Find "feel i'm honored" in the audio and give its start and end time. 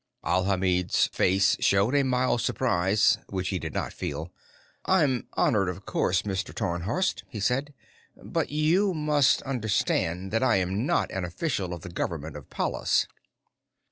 3.93-5.69